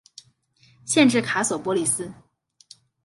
[0.83, 2.11] 县治卡索波利斯。